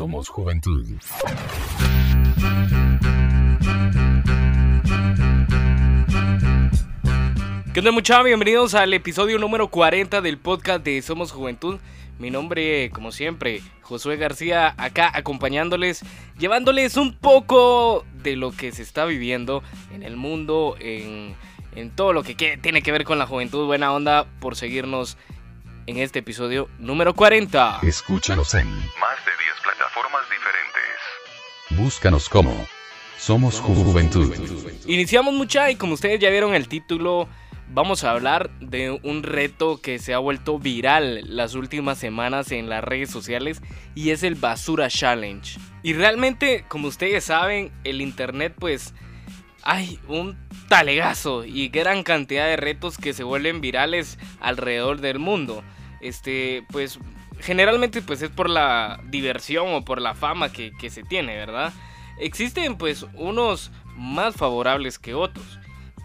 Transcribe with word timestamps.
Somos 0.00 0.30
Juventud. 0.30 0.86
¿Qué 7.74 7.80
onda 7.80 7.92
muchachos? 7.92 8.24
Bienvenidos 8.24 8.72
al 8.72 8.94
episodio 8.94 9.38
número 9.38 9.68
40 9.68 10.22
del 10.22 10.38
podcast 10.38 10.82
de 10.82 11.02
Somos 11.02 11.32
Juventud. 11.32 11.80
Mi 12.18 12.30
nombre, 12.30 12.88
como 12.94 13.12
siempre, 13.12 13.60
Josué 13.82 14.16
García, 14.16 14.74
acá 14.78 15.10
acompañándoles, 15.12 16.00
llevándoles 16.38 16.96
un 16.96 17.12
poco 17.12 18.06
de 18.22 18.36
lo 18.36 18.52
que 18.52 18.72
se 18.72 18.80
está 18.80 19.04
viviendo 19.04 19.62
en 19.92 20.02
el 20.02 20.16
mundo, 20.16 20.76
en, 20.80 21.34
en 21.76 21.90
todo 21.90 22.14
lo 22.14 22.22
que 22.22 22.56
tiene 22.56 22.80
que 22.80 22.90
ver 22.90 23.04
con 23.04 23.18
la 23.18 23.26
juventud. 23.26 23.66
Buena 23.66 23.92
onda 23.92 24.24
por 24.40 24.56
seguirnos 24.56 25.18
en 25.90 25.98
este 25.98 26.20
episodio 26.20 26.68
número 26.78 27.14
40. 27.14 27.80
Escúchanos 27.82 28.54
en 28.54 28.68
Más 28.68 29.24
de 29.26 29.32
10 29.32 29.60
plataformas 29.60 30.22
diferentes. 30.30 31.80
Búscanos 31.82 32.28
como 32.28 32.66
Somos 33.18 33.58
Juventud. 33.58 34.32
Iniciamos 34.86 35.34
mucha 35.34 35.68
y 35.68 35.74
como 35.74 35.94
ustedes 35.94 36.20
ya 36.20 36.30
vieron 36.30 36.54
el 36.54 36.68
título, 36.68 37.28
vamos 37.70 38.04
a 38.04 38.12
hablar 38.12 38.50
de 38.60 39.00
un 39.02 39.24
reto 39.24 39.80
que 39.80 39.98
se 39.98 40.14
ha 40.14 40.18
vuelto 40.18 40.60
viral 40.60 41.22
las 41.24 41.54
últimas 41.54 41.98
semanas 41.98 42.52
en 42.52 42.68
las 42.68 42.84
redes 42.84 43.10
sociales 43.10 43.60
y 43.96 44.10
es 44.10 44.22
el 44.22 44.36
Basura 44.36 44.88
Challenge. 44.88 45.58
Y 45.82 45.94
realmente, 45.94 46.64
como 46.68 46.86
ustedes 46.86 47.24
saben, 47.24 47.72
el 47.82 48.00
internet 48.00 48.54
pues 48.56 48.94
hay 49.62 49.98
un 50.06 50.38
talegazo 50.68 51.44
y 51.44 51.68
gran 51.68 52.04
cantidad 52.04 52.46
de 52.46 52.56
retos 52.56 52.96
que 52.96 53.12
se 53.12 53.24
vuelven 53.24 53.60
virales 53.60 54.20
alrededor 54.38 55.00
del 55.00 55.18
mundo. 55.18 55.64
Este, 56.00 56.64
pues 56.70 56.98
generalmente 57.40 58.02
pues 58.02 58.22
es 58.22 58.30
por 58.30 58.48
la 58.48 59.00
diversión 59.08 59.74
o 59.74 59.84
por 59.84 60.00
la 60.00 60.14
fama 60.14 60.52
que, 60.52 60.72
que 60.78 60.90
se 60.90 61.02
tiene, 61.02 61.36
¿verdad? 61.36 61.72
Existen 62.18 62.76
pues 62.76 63.06
unos 63.14 63.70
más 63.96 64.34
favorables 64.34 64.98
que 64.98 65.14
otros. 65.14 65.58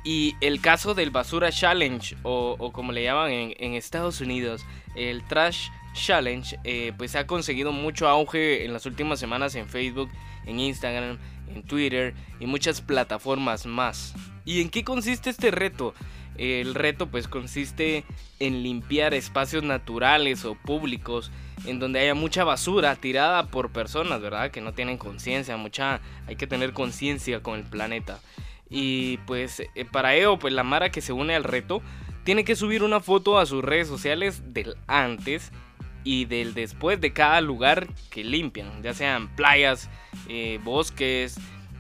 Y 0.04 0.36
el 0.40 0.62
caso 0.62 0.94
del 0.94 1.10
Basura 1.10 1.52
Challenge, 1.52 2.16
o, 2.22 2.72
como 2.72 2.92
le 2.92 3.04
llaman 3.04 3.32
en, 3.32 3.56
en, 3.58 3.74
Estados 3.74 4.22
Unidos, 4.22 4.64
el 4.96 5.24
Trash 5.24 5.70
Challenge, 5.94 6.60
eh, 6.64 6.94
pues 6.96 7.16
ha 7.16 7.26
conseguido 7.26 7.72
mucho 7.72 8.08
auge 8.08 8.66
en 8.66 8.72
las 8.72 8.86
últimas 8.86 9.20
semanas 9.20 9.56
en 9.56 9.68
Facebook, 9.68 10.12
en 10.46 10.60
Instagram, 10.60 11.18
en 11.48 11.64
Twitter 11.64 12.14
y 12.40 12.46
muchas 12.46 12.82
plataformas 12.82 13.66
más. 13.66 14.14
¿Y 14.46 14.62
en 14.62 14.70
qué 14.70 14.84
consiste 14.84 15.32
este 15.32 15.50
reto? 15.50 15.96
El 16.38 16.76
reto 16.76 17.08
pues 17.08 17.28
consiste 17.28 18.04
en 18.40 18.64
limpiar 18.64 19.14
espacios 19.14 19.64
naturales 19.64 20.46
o 20.46 20.56
públicos 20.56 21.32
en 21.66 21.80
donde 21.80 22.00
haya 22.00 22.14
mucha 22.14 22.44
basura 22.44 22.96
tirada 22.96 23.48
por 23.48 23.72
personas, 23.72 24.22
¿verdad? 24.22 24.52
Que 24.52 24.62
no 24.62 24.74
tienen 24.74 24.98
conciencia, 24.98 25.58
mucha 25.58 26.02
hay 26.28 26.36
que 26.36 26.48
tener 26.48 26.74
conciencia 26.74 27.42
con 27.42 27.60
el 27.60 27.66
planeta. 27.66 28.20
Y 28.70 29.18
pues 29.26 29.62
eh, 29.62 29.86
para 29.86 30.16
ello, 30.16 30.38
pues 30.38 30.54
la 30.54 30.64
Mara 30.64 30.90
que 30.90 31.02
se 31.02 31.14
une 31.14 31.36
al 31.36 31.44
reto 31.44 31.82
tiene 32.24 32.44
que 32.44 32.56
subir 32.56 32.84
una 32.84 33.00
foto 33.00 33.38
a 33.38 33.46
sus 33.46 33.64
redes 33.64 33.88
sociales 33.88 34.54
del 34.54 34.76
antes 34.88 35.52
y 36.04 36.26
del 36.26 36.54
después 36.54 37.00
de 37.00 37.14
cada 37.14 37.42
lugar 37.42 37.88
que 38.10 38.24
limpian, 38.24 38.82
ya 38.84 38.94
sean 38.94 39.36
playas, 39.36 39.90
eh, 40.28 40.60
bosques, 40.64 41.38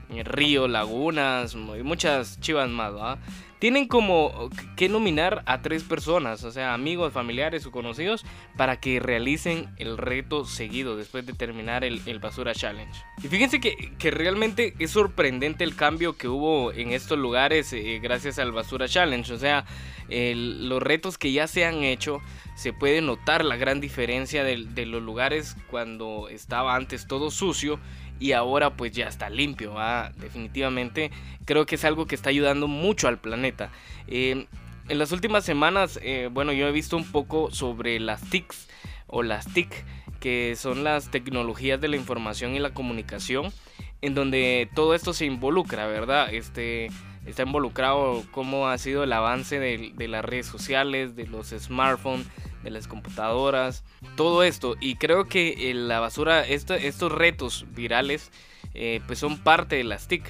eh, 0.10 0.24
ríos, 0.24 0.70
lagunas 0.70 1.54
y 1.54 1.84
muchas 1.84 2.40
chivas 2.40 2.70
más, 2.70 2.94
¿verdad? 2.94 3.20
Tienen 3.66 3.88
como 3.88 4.52
que 4.76 4.90
nominar 4.90 5.42
a 5.48 5.64
tres 5.64 5.82
personas, 5.82 6.44
o 6.44 6.52
sea, 6.52 6.76
amigos, 6.76 7.12
familiares 7.12 7.66
o 7.66 7.72
conocidos, 7.72 8.24
para 8.56 8.80
que 8.80 9.00
realicen 9.00 9.74
el 9.78 9.98
reto 9.98 10.46
seguido 10.46 10.96
después 10.96 11.26
de 11.26 11.34
terminar 11.34 11.84
el, 11.84 12.00
el 12.06 12.20
Basura 12.20 12.54
Challenge. 12.54 12.94
Y 13.24 13.28
fíjense 13.28 13.60
que, 13.60 13.94
que, 13.98 14.12
realmente 14.12 14.76
es 14.78 14.92
sorprendente 14.92 15.64
el 15.64 15.76
cambio 15.76 16.16
que 16.16 16.28
hubo 16.28 16.74
en 16.74 16.92
estos 16.92 17.18
lugares 17.18 17.74
eh, 17.74 18.00
gracias 18.04 18.38
al 18.38 18.52
Basura 18.52 18.88
Challenge. 18.88 19.34
O 19.34 19.40
sea, 19.40 19.66
los 20.10 20.84
retos 20.84 21.18
que 21.18 21.32
ya 21.32 21.48
se 21.48 21.66
han 21.66 21.84
hecho, 21.84 22.22
se 22.54 22.72
puede 22.72 23.02
notar 23.02 23.44
la 23.44 23.56
gran 23.56 23.82
diferencia 23.82 24.44
de, 24.44 24.64
de 24.64 24.86
los 24.86 25.02
lugares 25.02 25.58
cuando 25.72 26.30
estaba 26.30 26.76
antes 26.76 27.08
todo 27.08 27.32
sucio 27.32 27.80
y 28.20 28.32
ahora 28.32 28.72
pues 28.72 28.92
ya 28.92 29.08
está 29.08 29.30
limpio. 29.30 29.74
¿va? 29.74 30.12
Definitivamente 30.18 31.12
creo 31.46 31.66
que 31.66 31.76
es 31.76 31.86
algo 31.86 32.06
que 32.06 32.16
está 32.16 32.30
ayudando 32.30 32.68
mucho 32.68 33.08
al 33.08 33.18
planeta. 33.20 33.70
Eh, 34.08 34.48
en 34.88 35.00
las 35.00 35.12
últimas 35.12 35.44
semanas, 35.44 36.00
eh, 36.04 36.30
bueno, 36.32 36.52
yo 36.52 36.68
he 36.68 36.72
visto 36.72 36.96
un 36.96 37.12
poco 37.12 37.52
sobre 37.52 38.00
las 38.00 38.22
TICs 38.30 38.68
o 39.08 39.24
las 39.24 39.48
TIC, 39.48 39.84
que 40.20 40.56
son 40.56 40.84
las 40.84 41.10
tecnologías 41.10 41.82
de 41.82 41.88
la 41.88 41.96
información 41.96 42.56
y 42.56 42.60
la 42.60 42.74
comunicación, 42.74 43.52
en 44.02 44.14
donde 44.14 44.70
todo 44.76 44.94
esto 44.94 45.14
se 45.14 45.26
involucra, 45.26 45.88
¿verdad? 45.88 46.32
Este 46.32 46.90
está 47.26 47.42
involucrado 47.44 48.24
cómo 48.32 48.68
ha 48.68 48.78
sido 48.78 49.04
el 49.04 49.14
avance 49.14 49.60
de 49.60 50.08
las 50.08 50.24
redes 50.24 50.46
sociales, 50.46 51.16
de 51.16 51.26
los 51.26 51.48
smartphones, 51.48 52.28
de 52.66 52.72
las 52.72 52.88
computadoras, 52.88 53.86
todo 54.18 54.44
esto. 54.44 54.76
Y 54.82 54.96
creo 54.96 55.26
que 55.26 55.72
la 55.74 56.02
basura, 56.02 56.46
esto, 56.46 56.74
estos 56.74 57.12
retos 57.12 57.66
virales, 57.74 58.32
eh, 58.74 59.00
pues 59.08 59.20
son 59.20 59.38
parte 59.38 59.78
de 59.78 59.86
las 59.86 60.10
TIC. 60.10 60.24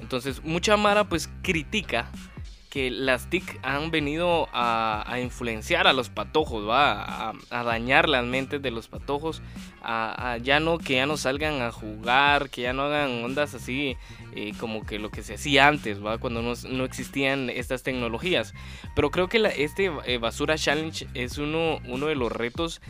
Entonces, 0.00 0.42
mucha 0.42 0.76
Mara 0.78 1.08
pues 1.08 1.28
critica 1.42 2.10
que 2.72 2.90
las 2.90 3.28
TIC 3.28 3.60
han 3.62 3.90
venido 3.90 4.48
a, 4.50 5.18
influenciar 5.20 5.86
a 5.86 5.92
los 5.92 6.08
patojos, 6.08 6.66
¿va? 6.66 7.02
A, 7.02 7.34
a, 7.50 7.64
dañar 7.64 8.08
las 8.08 8.24
mentes 8.24 8.62
de 8.62 8.70
los 8.70 8.88
patojos, 8.88 9.42
a, 9.82 10.38
ya 10.42 10.58
no 10.58 10.78
que 10.78 10.94
ya 10.94 11.04
no 11.04 11.18
salgan 11.18 11.60
a 11.60 11.70
jugar, 11.70 12.48
que 12.48 12.62
ya 12.62 12.72
no 12.72 12.84
hagan 12.84 13.22
ondas 13.24 13.52
así 13.52 13.98
eh, 14.34 14.54
como 14.58 14.86
que 14.86 14.98
lo 14.98 15.10
que 15.10 15.22
se 15.22 15.34
hacía 15.34 15.68
antes, 15.68 16.02
¿va? 16.02 16.16
Cuando 16.16 16.40
no, 16.40 16.54
no 16.70 16.84
existían 16.86 17.50
estas 17.50 17.82
tecnologías. 17.82 18.54
Pero 18.94 19.10
creo 19.10 19.28
que 19.28 19.38
la, 19.38 19.50
este 19.50 19.92
eh, 20.06 20.16
Basura 20.16 20.56
Challenge 20.56 21.06
es 21.12 21.36
uno, 21.36 21.78
uno 21.86 22.06
de 22.06 22.14
los 22.14 22.32
retos 22.32 22.80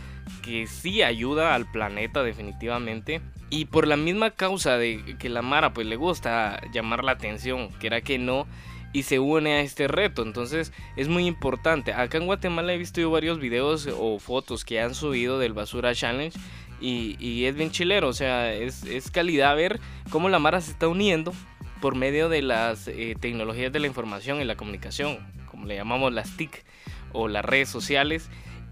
que 0.45 0.69
sí 0.69 1.03
ayuda 1.03 1.57
al 1.57 1.69
planeta 1.69 2.23
definitivamente. 2.23 3.21
Y 3.51 3.65
por 3.65 3.89
la 3.89 3.97
misma 3.97 4.31
causa 4.31 4.79
de 4.79 5.17
que 5.19 5.29
la 5.29 5.43
Mara 5.43 5.73
pues 5.73 5.89
le 5.89 5.97
gusta 5.97 6.61
llamar 6.73 7.03
la 7.03 7.13
atención, 7.13 7.71
que 7.81 7.89
era 7.89 8.01
que 8.01 8.19
no 8.19 8.47
y 8.93 9.05
se 9.05 9.19
une 9.19 9.55
a 9.55 9.61
este 9.61 9.89
reto. 9.89 10.23
Entonces 10.23 10.73
es 10.97 11.09
muy 11.09 11.27
importante. 11.27 11.93
Acá 11.93 12.19
en 12.19 12.27
Guatemala 12.27 12.73
he 12.73 12.79
visto 12.79 13.11
varios 13.11 13.39
videos 13.39 13.89
o 13.99 14.19
fotos 14.19 14.65
que 14.65 14.81
han 14.81 14.95
subido 14.95 15.39
del 15.39 15.53
Basura 15.53 15.95
Challenge. 15.95 16.39
Y, 16.81 17.17
y 17.21 17.45
es 17.45 17.55
bien 17.55 17.71
chilero, 17.71 18.09
o 18.09 18.13
sea, 18.13 18.53
es, 18.53 18.83
es, 18.83 19.09
calidad 19.13 19.55
ver 19.55 19.79
cómo 20.11 20.29
la 20.29 20.41
Mara 20.41 20.61
se 20.61 20.73
está 20.73 20.89
uniendo 20.89 21.33
por 21.81 21.95
medio 21.95 22.29
de 22.29 22.43
las 22.43 22.89
eh, 22.89 23.15
tecnologías 23.21 23.73
de 23.73 23.79
la 23.79 23.87
información 23.87 24.41
y 24.41 24.45
la 24.45 24.57
comunicación, 24.57 25.19
como 25.47 25.67
le 25.67 25.77
llamamos 25.77 26.13
las 26.13 26.37
TIC 26.37 26.65
o 27.13 27.29
las 27.29 27.45
redes 27.45 27.69
sociales, 27.69 28.31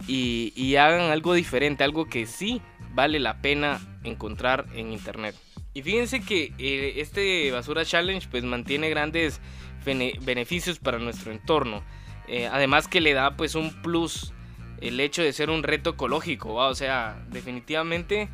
y 0.09 0.75
hagan 0.75 1.12
algo 1.12 1.34
diferente, 1.34 1.84
algo 1.84 2.06
que 2.06 2.26
sí 2.26 2.60
vale 2.94 3.20
la 3.20 3.41
pena 3.42 3.80
encontrar 4.03 4.66
en 4.75 4.92
internet. 4.92 5.36
Y 5.72 5.82
fíjense 5.82 6.20
que 6.20 6.53
eh, 6.58 6.94
este 6.97 7.50
Basura 7.53 7.84
Challenge 7.84 8.26
pues 8.31 8.42
mantiene 8.42 8.91
grandes 8.91 9.41
beneficios 9.84 10.78
para 10.78 10.98
nuestro 10.98 11.32
entorno. 11.32 11.82
Eh, 12.28 12.48
además 12.50 12.88
que 12.88 13.00
le 13.00 13.12
da 13.12 13.36
pues 13.36 13.54
un 13.54 13.82
plus 13.82 14.32
el 14.80 15.00
hecho 15.00 15.22
de 15.22 15.32
ser 15.32 15.50
un 15.50 15.62
reto 15.62 15.91
ecológico, 15.91 16.54
o 16.54 16.75
sea, 16.75 17.22
definitivamente 17.30 18.28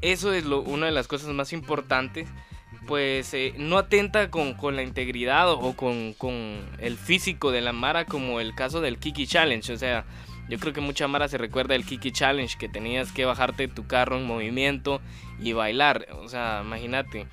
eso 0.00 0.32
es 0.32 0.44
lo, 0.44 0.60
una 0.60 0.86
de 0.86 0.92
las 0.92 1.08
cosas 1.08 1.30
más 1.30 1.52
importantes, 1.52 2.28
pues 2.86 3.34
eh, 3.34 3.54
no 3.56 3.78
atenta 3.78 4.30
con, 4.30 4.54
con, 4.54 4.76
la 4.76 4.82
integridad 4.82 5.50
o 5.50 5.74
con, 5.74 6.12
con, 6.12 6.60
el 6.78 6.96
físico 6.96 7.50
de 7.50 7.62
la 7.62 7.72
Mara 7.72 8.04
como 8.04 8.38
el 8.38 8.54
caso 8.54 8.80
del 8.80 8.98
Kiki 8.98 9.26
Challenge, 9.26 9.72
o 9.72 9.76
sea, 9.76 10.04
yo 10.48 10.58
creo 10.58 10.72
que 10.72 10.80
mucha 10.80 11.08
Mara 11.08 11.28
se 11.28 11.38
recuerda 11.38 11.74
del 11.74 11.84
Kiki 11.84 12.12
Challenge, 12.12 12.56
que 12.58 12.68
tenías 12.68 13.12
que 13.12 13.24
bajarte 13.24 13.68
tu 13.68 13.86
carro 13.86 14.16
en 14.16 14.26
movimiento 14.26 15.00
y 15.40 15.52
bailar, 15.52 16.06
o 16.12 16.28
sea, 16.28 16.62
imagínate. 16.64 17.26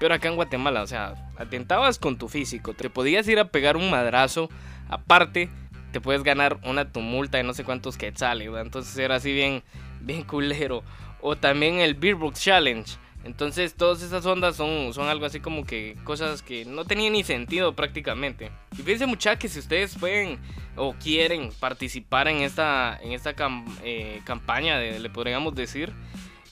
Pero 0.00 0.14
acá 0.14 0.28
en 0.28 0.36
Guatemala, 0.36 0.82
o 0.82 0.86
sea, 0.86 1.14
atentabas 1.36 1.98
con 1.98 2.18
tu 2.18 2.28
físico, 2.28 2.74
te 2.74 2.90
podías 2.90 3.28
ir 3.28 3.38
a 3.38 3.48
pegar 3.48 3.76
un 3.76 3.90
madrazo, 3.90 4.48
aparte 4.88 5.50
te 5.92 6.00
puedes 6.00 6.24
ganar 6.24 6.58
una 6.64 6.90
tumulta 6.90 7.38
de 7.38 7.44
no 7.44 7.54
sé 7.54 7.62
cuántos 7.62 7.96
quetzales, 7.96 8.48
¿verdad? 8.48 8.66
entonces 8.66 8.98
era 8.98 9.14
así 9.14 9.32
bien, 9.32 9.62
bien 10.00 10.24
culero. 10.24 10.82
O 11.20 11.36
también 11.36 11.78
el 11.78 11.94
Beer 11.94 12.16
Box 12.16 12.42
Challenge. 12.42 12.98
Entonces 13.24 13.74
todas 13.74 14.02
esas 14.02 14.24
ondas 14.26 14.56
son, 14.56 14.92
son 14.92 15.08
algo 15.08 15.24
así 15.24 15.40
como 15.40 15.64
que 15.64 15.96
cosas 16.04 16.42
que 16.42 16.64
no 16.64 16.84
tenían 16.84 17.14
ni 17.14 17.24
sentido 17.24 17.74
prácticamente. 17.74 18.50
Y 18.72 18.82
fíjense 18.82 19.06
muchachos 19.06 19.40
que 19.40 19.48
si 19.48 19.58
ustedes 19.58 19.96
pueden 19.96 20.38
o 20.76 20.92
quieren 20.94 21.50
participar 21.58 22.28
en 22.28 22.38
esta, 22.38 22.98
en 23.02 23.12
esta 23.12 23.34
cam, 23.34 23.64
eh, 23.82 24.20
campaña, 24.24 24.78
de, 24.78 25.00
le 25.00 25.10
podríamos 25.10 25.54
decir, 25.54 25.92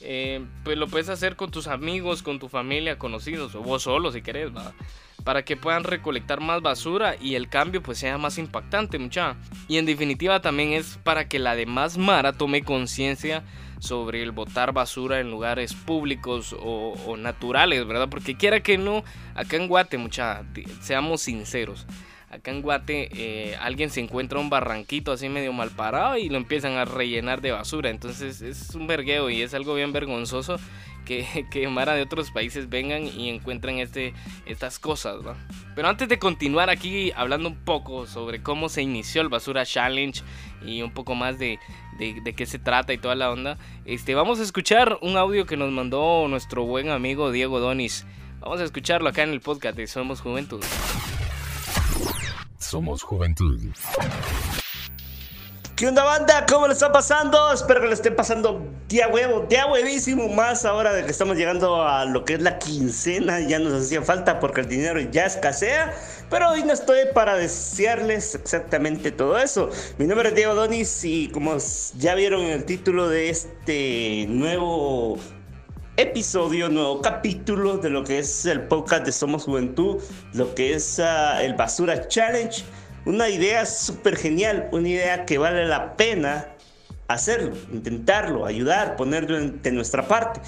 eh, 0.00 0.44
pues 0.64 0.78
lo 0.78 0.88
puedes 0.88 1.08
hacer 1.08 1.36
con 1.36 1.50
tus 1.50 1.66
amigos, 1.66 2.22
con 2.22 2.38
tu 2.38 2.48
familia, 2.48 2.98
conocidos, 2.98 3.54
o 3.54 3.62
vos 3.62 3.82
solo 3.82 4.10
si 4.10 4.22
querés, 4.22 4.54
¿va? 4.54 4.72
para 5.24 5.44
que 5.44 5.56
puedan 5.56 5.84
recolectar 5.84 6.40
más 6.40 6.62
basura 6.62 7.16
y 7.20 7.34
el 7.34 7.48
cambio 7.48 7.82
pues 7.82 7.98
sea 7.98 8.19
más 8.19 8.38
impactante, 8.38 8.98
mucha. 8.98 9.36
Y 9.69 9.78
en 9.78 9.86
definitiva 9.86 10.40
también 10.40 10.72
es 10.72 10.98
para 11.02 11.28
que 11.28 11.38
la 11.38 11.54
demás 11.54 11.98
Mara 11.98 12.32
tome 12.32 12.62
conciencia 12.62 13.44
sobre 13.82 14.23
el 14.23 14.31
botar 14.31 14.73
basura 14.73 15.19
en 15.19 15.29
lugares 15.29 15.75
públicos 15.75 16.55
o, 16.56 17.17
naturales, 17.19 17.84
¿verdad? 17.84 18.08
Porque 18.08 18.37
quiera 18.37 18.61
que 18.61 18.79
no, 18.79 19.02
acá 19.34 19.56
en 19.56 19.67
Guate, 19.67 19.99
mucha, 19.99 20.44
seamos 20.81 21.23
sinceros, 21.23 21.84
acá 22.31 22.52
en 22.52 22.62
Guate 22.62 23.08
eh, 23.12 23.56
alguien 23.61 23.90
se 23.90 24.00
encuentra 24.00 24.38
un 24.38 24.50
barranquito 24.50 25.11
así 25.11 25.29
medio 25.29 25.52
mal 25.52 25.70
parado 25.70 26.17
y 26.17 26.29
lo 26.29 26.37
empiezan 26.37 26.75
a 26.75 26.84
rellenar 26.84 27.40
de 27.40 27.50
basura. 27.50 27.90
Entonces 27.90 28.40
es 28.40 28.73
un 28.76 28.87
vergueo 28.87 29.31
y 29.31 29.43
es 29.43 29.52
algo 29.52 29.75
bien 29.75 29.93
vergonzoso 29.93 30.58
que, 31.50 31.69
Mara 31.69 31.94
de 31.94 32.02
otros 32.02 32.31
países 32.31 32.69
vengan 32.69 33.06
y 33.06 33.28
encuentren 33.28 33.78
este, 33.78 34.14
estas 34.46 34.78
cosas. 34.78 35.16
Pero 35.75 35.88
antes 35.88 36.08
de 36.08 36.19
continuar 36.19 36.70
aquí 36.70 37.12
hablando 37.16 37.49
un 37.49 37.56
poco 37.56 38.06
sobre 38.06 38.43
cómo 38.43 38.69
se 38.69 38.82
inició 38.82 39.22
el 39.22 39.28
Basura 39.28 39.64
Challenge 39.64 40.22
y 40.64 40.82
un 40.82 40.93
poco 40.93 41.14
más 41.14 41.38
de, 41.38 41.58
de, 41.99 42.34
qué 42.34 42.46
se 42.46 42.58
trata 42.58 42.93
y 42.93 42.99
toda 42.99 43.14
la 43.14 43.31
onda, 43.31 43.58
este, 43.84 44.14
vamos 44.14 44.40
a 44.40 44.43
escuchar 44.43 44.99
un 45.02 45.16
audio 45.16 45.46
que 45.46 45.56
nos 45.56 45.70
mandó 45.70 46.26
nuestro 46.28 46.64
buen 46.64 46.90
amigo 46.90 47.31
Diego 47.31 47.60
Donis. 47.60 48.06
Vamos 48.40 48.60
a 48.60 48.64
escucharlo 48.64 49.08
acá 49.08 49.22
en 49.22 49.31
el 49.31 49.40
podcast 49.40 49.76
de 49.76 49.87
Somos 49.87 50.20
Juventud. 50.20 50.62
Somos 52.58 53.02
Juventud. 53.02 53.60
¿Qué 55.82 55.88
onda 55.88 56.05
banda? 56.05 56.46
¿Cómo 56.49 56.69
le 56.69 56.75
está 56.75 56.93
pasando? 56.93 57.52
Espero 57.52 57.81
que 57.81 57.88
le 57.88 57.94
esté 57.94 58.12
pasando 58.12 58.64
día 58.88 59.08
huevo, 59.08 59.46
día 59.49 59.67
huevísimo 59.67 60.29
más 60.29 60.64
ahora 60.64 60.93
de 60.93 61.05
que 61.05 61.11
estamos 61.11 61.37
llegando 61.37 61.82
a 61.82 62.05
lo 62.05 62.25
que 62.25 62.34
es 62.34 62.40
la 62.40 62.61
quincena. 62.61 63.40
Ya 63.40 63.58
nos 63.58 63.82
hacía 63.82 64.00
falta 64.00 64.38
porque 64.38 64.61
el 64.61 64.69
dinero 64.69 65.00
ya 65.00 65.26
escasea. 65.26 65.93
Pero 66.31 66.50
hoy 66.50 66.62
no 66.62 66.73
estoy 66.73 66.99
para 67.12 67.34
desearles 67.34 68.37
exactamente 68.37 69.11
todo 69.11 69.37
eso. 69.37 69.70
Mi 69.99 70.06
nombre 70.06 70.29
es 70.29 70.37
Diego 70.37 70.55
Donis 70.55 71.02
y 71.05 71.26
como 71.31 71.56
ya 71.99 72.14
vieron 72.14 72.43
en 72.43 72.52
el 72.52 72.64
título 72.64 73.08
de 73.08 73.31
este 73.31 74.26
nuevo 74.29 75.19
episodio, 75.96 76.69
nuevo 76.69 77.02
capítulo 77.02 77.79
de 77.79 77.90
lo 77.90 78.05
que 78.05 78.20
es 78.20 78.46
el 78.46 78.69
podcast 78.69 79.05
de 79.05 79.11
Somos 79.11 79.43
Juventud, 79.46 80.00
lo 80.32 80.55
que 80.55 80.75
es 80.75 81.00
ah, 81.00 81.43
el 81.43 81.55
Basura 81.55 82.06
Challenge. 82.06 82.64
Una 83.04 83.28
idea 83.28 83.66
súper 83.66 84.16
genial, 84.16 84.69
una 84.70 84.88
idea 84.88 85.25
que 85.25 85.37
vale 85.38 85.66
la 85.66 85.96
pena 85.96 86.46
hacerlo, 87.08 87.56
intentarlo, 87.72 88.46
ayudar, 88.46 88.96
ponerlo 88.96 89.40
de 89.40 89.72
nuestra 89.72 90.06
parte. 90.06 90.40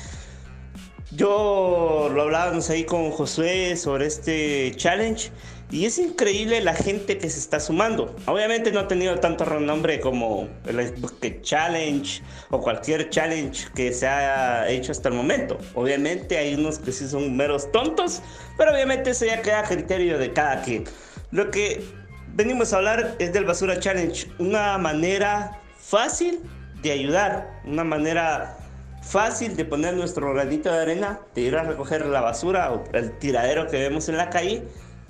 Yo 1.11 2.11
lo 2.13 2.23
hablábamos 2.23 2.71
ahí 2.71 2.85
con 2.85 3.11
Josué 3.11 3.77
sobre 3.77 4.07
este 4.07 4.73
challenge 4.77 5.31
y 5.71 5.87
es 5.87 5.99
increíble 5.99 6.61
la 6.61 6.75
gente 6.75 7.19
que 7.19 7.29
se 7.29 7.39
está 7.39 7.59
sumando. 7.59 8.15
Obviamente 8.27 8.71
no 8.71 8.81
ha 8.81 8.89
tenido 8.89 9.19
tanto 9.19 9.45
renombre 9.45 9.99
como 9.99 10.49
el 10.67 10.93
Bucket 10.93 11.43
Challenge 11.43 12.23
o 12.51 12.61
cualquier 12.61 13.11
challenge 13.11 13.67
que 13.75 13.93
se 13.93 14.07
haya 14.07 14.69
hecho 14.69 14.93
hasta 14.93 15.09
el 15.09 15.17
momento. 15.17 15.59
Obviamente 15.75 16.39
hay 16.39 16.55
unos 16.55 16.79
que 16.79 16.93
sí 16.93 17.09
son 17.09 17.37
meros 17.37 17.71
tontos, 17.73 18.23
pero 18.57 18.73
obviamente 18.73 19.11
eso 19.11 19.25
ya 19.25 19.43
queda 19.43 19.61
a 19.61 19.65
criterio 19.65 20.19
de 20.19 20.33
cada 20.33 20.63
quien. 20.63 20.85
Lo 21.31 21.51
que 21.51 21.85
venimos 22.35 22.73
a 22.73 22.77
hablar 22.77 23.15
es 23.19 23.33
del 23.33 23.45
Basura 23.45 23.79
Challenge, 23.79 24.29
una 24.39 24.77
manera 24.79 25.61
fácil 25.77 26.41
de 26.83 26.93
ayudar, 26.93 27.61
una 27.65 27.85
manera 27.85 28.59
fácil 29.03 29.57
de 29.57 29.65
poner 29.65 29.95
nuestro 29.95 30.33
granito 30.33 30.73
de 30.73 30.81
arena, 30.81 31.21
de 31.35 31.43
ir 31.43 31.57
a 31.57 31.63
recoger 31.63 32.05
la 32.07 32.21
basura 32.21 32.73
o 32.73 32.85
el 32.93 33.17
tiradero 33.19 33.69
que 33.69 33.79
vemos 33.79 34.09
en 34.09 34.17
la 34.17 34.31
calle 34.31 34.65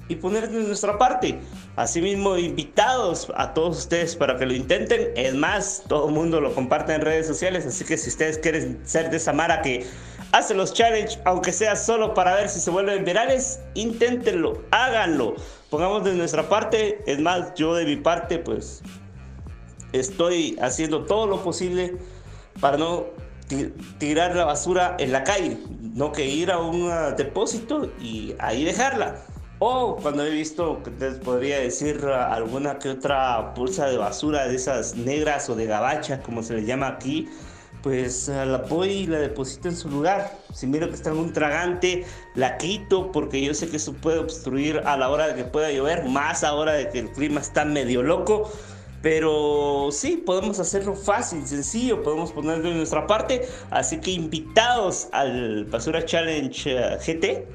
y 0.08 0.16
poner 0.16 0.50
de 0.50 0.62
nuestra 0.62 0.98
parte. 0.98 1.38
Asimismo, 1.76 2.36
invitados 2.36 3.32
a 3.36 3.54
todos 3.54 3.78
ustedes 3.78 4.16
para 4.16 4.36
que 4.36 4.44
lo 4.44 4.52
intenten. 4.52 5.12
Es 5.16 5.34
más, 5.34 5.82
todo 5.88 6.08
el 6.08 6.14
mundo 6.14 6.40
lo 6.40 6.54
comparte 6.54 6.92
en 6.92 7.00
redes 7.00 7.26
sociales, 7.26 7.64
así 7.64 7.84
que 7.84 7.96
si 7.96 8.10
ustedes 8.10 8.38
quieren 8.38 8.80
ser 8.84 9.10
de 9.10 9.16
esa 9.16 9.32
mara 9.32 9.62
que 9.62 9.86
hace 10.34 10.52
los 10.52 10.72
challenge, 10.72 11.20
aunque 11.24 11.52
sea 11.52 11.76
solo 11.76 12.12
para 12.12 12.34
ver 12.34 12.48
si 12.48 12.58
se 12.58 12.68
vuelven 12.68 13.04
virales, 13.04 13.60
inténtenlo, 13.74 14.64
háganlo. 14.72 15.36
Pongamos 15.70 16.02
de 16.02 16.12
nuestra 16.14 16.48
parte. 16.48 17.00
Es 17.06 17.20
más, 17.20 17.54
yo 17.54 17.74
de 17.74 17.84
mi 17.84 17.96
parte, 17.96 18.40
pues 18.40 18.82
estoy 19.92 20.58
haciendo 20.60 21.04
todo 21.04 21.28
lo 21.28 21.40
posible 21.44 21.96
para 22.60 22.76
no 22.76 23.04
tirar 23.98 24.34
la 24.34 24.44
basura 24.44 24.96
en 24.98 25.12
la 25.12 25.22
calle, 25.22 25.56
no 25.80 26.10
que 26.10 26.26
ir 26.26 26.50
a 26.50 26.58
un 26.58 26.90
depósito 27.16 27.92
y 28.00 28.34
ahí 28.40 28.64
dejarla. 28.64 29.22
O 29.60 29.96
cuando 30.02 30.26
he 30.26 30.30
visto, 30.30 30.82
les 30.98 31.14
podría 31.18 31.60
decir 31.60 32.04
alguna 32.06 32.80
que 32.80 32.88
otra 32.88 33.54
pulsa 33.54 33.86
de 33.86 33.98
basura 33.98 34.48
de 34.48 34.56
esas 34.56 34.96
negras 34.96 35.48
o 35.48 35.54
de 35.54 35.66
gabacha, 35.66 36.20
como 36.22 36.42
se 36.42 36.54
les 36.54 36.66
llama 36.66 36.88
aquí, 36.88 37.28
pues 37.82 38.28
la 38.28 38.58
voy 38.68 38.88
y 38.88 39.06
la 39.06 39.18
deposito 39.18 39.68
en 39.68 39.76
su 39.76 39.90
lugar. 39.90 40.38
Si 40.52 40.66
miro 40.66 40.88
que 40.88 40.94
está 40.94 41.10
en 41.10 41.18
un 41.18 41.32
tragante, 41.32 42.04
la 42.34 42.56
quito 42.56 43.12
porque 43.12 43.42
yo 43.42 43.52
sé 43.54 43.68
que 43.68 43.76
eso 43.76 43.92
puede 43.92 44.18
obstruir 44.18 44.80
a 44.86 44.96
la 44.96 45.10
hora 45.10 45.28
de 45.28 45.34
que 45.34 45.44
pueda 45.44 45.70
llover, 45.70 46.04
más 46.04 46.44
ahora 46.44 46.72
de 46.72 46.88
que 46.88 47.00
el 47.00 47.10
clima 47.10 47.40
está 47.40 47.64
medio 47.64 48.02
loco. 48.02 48.50
Pero 49.04 49.90
sí, 49.92 50.16
podemos 50.16 50.58
hacerlo 50.60 50.94
fácil, 50.94 51.46
sencillo, 51.46 52.02
podemos 52.02 52.32
ponerlo 52.32 52.70
de 52.70 52.76
nuestra 52.76 53.06
parte. 53.06 53.46
Así 53.70 53.98
que 54.00 54.12
invitados 54.12 55.08
al 55.12 55.66
Basura 55.66 56.06
Challenge 56.06 56.70
eh, 56.70 56.98
GT. 57.04 57.46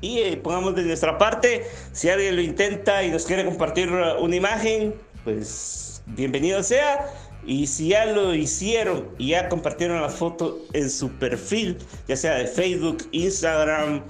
Y 0.00 0.20
eh, 0.20 0.38
pongamos 0.38 0.74
de 0.76 0.84
nuestra 0.84 1.18
parte, 1.18 1.66
si 1.92 2.08
alguien 2.08 2.34
lo 2.34 2.40
intenta 2.40 3.04
y 3.04 3.10
nos 3.10 3.26
quiere 3.26 3.44
compartir 3.44 3.90
una 3.90 4.34
imagen, 4.34 4.94
pues 5.24 6.02
bienvenido 6.06 6.62
sea. 6.62 7.06
Y 7.46 7.66
si 7.66 7.88
ya 7.88 8.06
lo 8.06 8.34
hicieron 8.34 9.08
y 9.18 9.28
ya 9.28 9.48
compartieron 9.48 10.00
la 10.02 10.08
foto 10.08 10.58
en 10.72 10.90
su 10.90 11.10
perfil, 11.12 11.78
ya 12.06 12.16
sea 12.16 12.34
de 12.34 12.46
Facebook, 12.46 13.08
Instagram, 13.12 14.02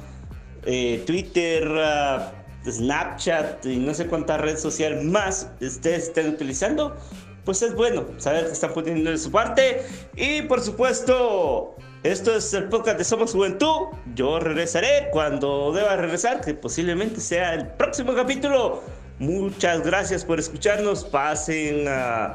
eh, 0.64 1.02
Twitter, 1.06 1.66
uh, 1.68 2.70
Snapchat 2.70 3.64
y 3.66 3.76
no 3.76 3.94
sé 3.94 4.06
cuánta 4.06 4.36
red 4.36 4.58
social 4.58 5.02
más 5.04 5.48
ustedes 5.60 6.08
estén 6.08 6.28
utilizando, 6.28 6.96
pues 7.44 7.62
es 7.62 7.74
bueno 7.74 8.06
saber 8.18 8.46
que 8.46 8.52
están 8.52 8.72
poniendo 8.72 9.10
de 9.10 9.18
su 9.18 9.30
parte. 9.30 9.82
Y 10.16 10.42
por 10.42 10.60
supuesto, 10.60 11.76
esto 12.02 12.34
es 12.34 12.52
el 12.52 12.68
podcast 12.68 12.98
de 12.98 13.04
Somos 13.04 13.32
Juventud. 13.32 13.88
Yo 14.14 14.40
regresaré 14.40 15.08
cuando 15.12 15.72
deba 15.72 15.96
regresar, 15.96 16.40
que 16.40 16.54
posiblemente 16.54 17.20
sea 17.20 17.54
el 17.54 17.66
próximo 17.68 18.14
capítulo. 18.14 18.82
Muchas 19.18 19.82
gracias 19.82 20.24
por 20.24 20.38
escucharnos. 20.38 21.04
Pasen, 21.04 21.86
uh, 21.88 22.32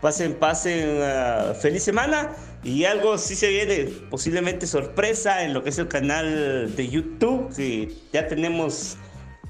pasen, 0.00 0.34
pasen. 0.34 1.00
Uh, 1.00 1.54
feliz 1.54 1.82
semana. 1.82 2.34
Y 2.64 2.84
algo 2.84 3.16
sí 3.16 3.36
se 3.36 3.48
viene, 3.48 3.84
posiblemente 4.10 4.66
sorpresa 4.66 5.44
en 5.44 5.54
lo 5.54 5.62
que 5.62 5.70
es 5.70 5.78
el 5.78 5.86
canal 5.86 6.74
de 6.74 6.88
YouTube, 6.88 7.54
que 7.54 7.94
ya 8.12 8.26
tenemos 8.26 8.96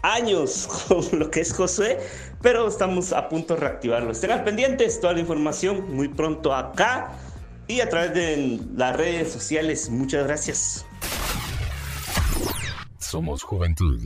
años 0.02 0.68
con 0.88 1.18
lo 1.18 1.30
que 1.30 1.40
es 1.40 1.52
Josué, 1.52 1.98
pero 2.42 2.68
estamos 2.68 3.12
a 3.12 3.28
punto 3.28 3.54
de 3.54 3.60
reactivarlo. 3.60 4.12
Estén 4.12 4.44
pendientes, 4.44 5.00
toda 5.00 5.14
la 5.14 5.20
información 5.20 5.94
muy 5.94 6.08
pronto 6.08 6.54
acá 6.54 7.12
y 7.68 7.80
a 7.80 7.88
través 7.88 8.14
de 8.14 8.60
las 8.76 8.96
redes 8.96 9.32
sociales. 9.32 9.88
Muchas 9.90 10.26
gracias. 10.26 10.84
Somos 12.98 13.42
Juventud. 13.42 14.00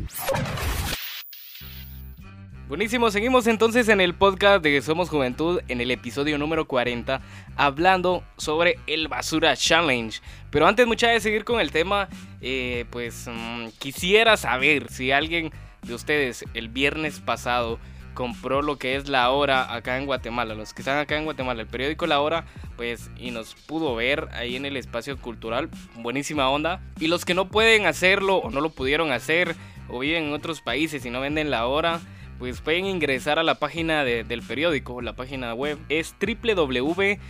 Buenísimo, 2.71 3.11
seguimos 3.11 3.49
entonces 3.49 3.89
en 3.89 4.01
el 4.01 4.15
podcast 4.15 4.63
de 4.63 4.81
Somos 4.81 5.09
Juventud 5.09 5.61
en 5.67 5.81
el 5.81 5.91
episodio 5.91 6.39
número 6.39 6.69
40 6.69 7.21
hablando 7.57 8.23
sobre 8.37 8.79
el 8.87 9.09
Basura 9.09 9.57
Challenge. 9.57 10.21
Pero 10.51 10.69
antes 10.69 10.87
mucha 10.87 11.09
de 11.09 11.19
seguir 11.19 11.43
con 11.43 11.59
el 11.59 11.73
tema, 11.73 12.09
eh, 12.41 12.85
pues 12.91 13.27
mm, 13.29 13.71
quisiera 13.81 14.37
saber 14.37 14.89
si 14.89 15.11
alguien 15.11 15.51
de 15.83 15.95
ustedes 15.95 16.45
el 16.55 16.69
viernes 16.69 17.19
pasado 17.19 17.81
compró 18.15 18.63
lo 18.63 18.77
que 18.77 18.95
es 18.95 19.09
La 19.09 19.29
Hora 19.31 19.75
acá 19.75 19.99
en 19.99 20.07
Guatemala. 20.07 20.55
Los 20.55 20.73
que 20.73 20.83
están 20.83 20.99
acá 20.99 21.17
en 21.17 21.25
Guatemala, 21.25 21.63
el 21.63 21.67
periódico 21.67 22.07
La 22.07 22.21
Hora, 22.21 22.45
pues, 22.77 23.11
y 23.19 23.33
nos 23.33 23.57
pudo 23.57 23.97
ver 23.97 24.29
ahí 24.31 24.55
en 24.55 24.65
el 24.65 24.77
espacio 24.77 25.19
cultural. 25.19 25.71
Buenísima 25.97 26.49
onda. 26.49 26.81
Y 27.01 27.09
los 27.09 27.25
que 27.25 27.35
no 27.35 27.49
pueden 27.49 27.87
hacerlo 27.87 28.37
o 28.37 28.53
no 28.53 28.61
lo 28.61 28.71
pudieron 28.71 29.11
hacer 29.11 29.57
o 29.89 29.99
viven 29.99 30.27
en 30.27 30.35
otros 30.35 30.61
países 30.61 31.05
y 31.05 31.11
no 31.11 31.21
venden 31.21 31.51
La 31.51 31.67
Hora, 31.67 32.01
pues 32.41 32.61
pueden 32.63 32.87
ingresar 32.87 33.39
a 33.39 33.43
la 33.43 33.57
página 33.57 34.03
del 34.03 34.43
periódico. 34.43 35.03
La 35.03 35.13
página 35.13 35.53
web 35.53 35.79
es 35.91 36.17
www.lahora.gt 36.19 37.21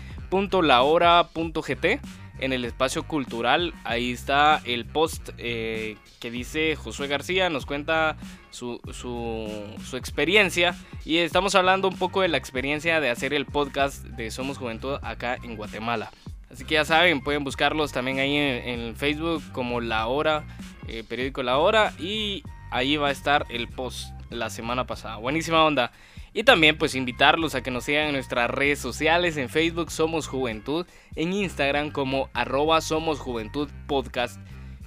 en 2.38 2.52
el 2.52 2.64
espacio 2.64 3.02
cultural. 3.02 3.75
Ahí 3.83 4.12
está 4.12 4.62
el 4.64 4.87
post 4.87 5.31
eh, 5.37 5.97
que 6.21 6.31
dice 6.31 6.76
Josué 6.76 7.09
García, 7.09 7.50
nos 7.50 7.67
cuenta 7.67 8.17
su, 8.50 8.81
su, 8.93 9.97
experiencia 9.97 10.76
y 11.05 11.19
estamos 11.19 11.57
hablando 11.57 11.88
un 11.88 11.99
poco 11.99 12.21
de 12.23 12.29
la 12.29 12.37
experiencia 12.37 13.00
de 13.00 13.11
hacer 13.11 13.35
el 13.35 13.47
podcast 13.47 14.05
de 14.05 14.31
Somos 14.31 14.59
Juventud 14.59 14.97
acá 15.02 15.37
en 15.43 15.57
Guatemala. 15.57 16.12
Así 16.52 16.64
que 16.64 16.75
ya 16.75 16.85
saben, 16.85 17.21
pueden 17.21 17.43
buscarlos 17.43 17.90
también 17.90 18.21
ahí 18.21 18.37
en, 18.37 18.95
Facebook 18.95 19.43
como 19.50 19.81
La 19.81 20.07
Hora, 20.07 20.45
eh, 20.87 21.02
periódico 21.02 21.43
La 21.43 21.59
Hora 21.59 21.93
y 21.99 22.45
ahí 22.71 22.97
va 22.97 23.09
a 23.09 23.12
estar 23.12 23.45
el 23.50 23.67
post 23.67 24.20
la 24.30 24.50
semana 24.50 24.87
pasada. 24.87 25.16
Buenísima 25.16 25.64
onda. 25.64 25.92
Y 26.32 26.44
también 26.44 26.78
pues 26.78 26.94
invitarlos 26.94 27.54
a 27.54 27.62
que 27.62 27.70
nos 27.70 27.84
sigan 27.84 28.06
en 28.06 28.12
nuestras 28.12 28.50
redes 28.50 28.78
sociales, 28.78 29.37
en 29.37 29.49
Facebook 29.49 29.90
Somos 29.90 30.28
Juventud, 30.28 30.87
en 31.16 31.32
Instagram 31.32 31.90
como 31.90 32.30
arroba 32.32 32.80
Somos 32.80 33.18
Juventud 33.18 33.68
Podcast. 33.87 34.40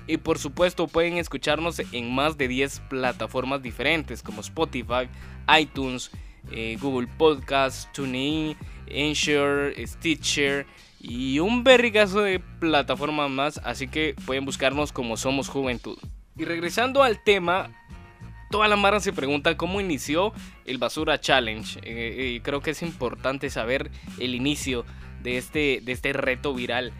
Y 0.07 0.17
por 0.17 0.39
supuesto 0.39 0.87
pueden 0.87 1.17
escucharnos 1.17 1.79
en 1.91 2.13
más 2.13 2.37
de 2.37 2.47
10 2.47 2.81
plataformas 2.89 3.61
diferentes 3.61 4.21
como 4.23 4.41
Spotify, 4.41 5.09
iTunes, 5.59 6.11
eh, 6.51 6.77
Google 6.81 7.07
Podcast, 7.17 7.91
TuneIn, 7.93 8.57
Ensure, 8.87 9.75
Stitcher 9.85 10.65
y 10.99 11.39
un 11.39 11.63
berrigazo 11.63 12.21
de 12.21 12.39
plataformas 12.39 13.29
más. 13.29 13.57
Así 13.63 13.87
que 13.87 14.15
pueden 14.25 14.45
buscarnos 14.45 14.91
como 14.91 15.17
Somos 15.17 15.49
Juventud. 15.49 15.97
Y 16.37 16.45
regresando 16.45 17.03
al 17.03 17.23
tema, 17.23 17.69
toda 18.53 18.67
la 18.67 18.75
mara 18.75 18.99
se 18.99 19.13
pregunta 19.13 19.57
cómo 19.57 19.81
inició 19.81 20.31
el 20.67 20.77
Basura 20.77 21.19
Challenge. 21.19 21.79
Eh, 21.81 22.33
y 22.35 22.39
creo 22.41 22.61
que 22.61 22.69
es 22.69 22.83
importante 22.83 23.49
saber 23.49 23.89
el 24.19 24.35
inicio 24.35 24.85
de 25.23 25.39
este, 25.39 25.79
de 25.81 25.91
este 25.91 26.13
reto 26.13 26.53
viral. 26.53 26.93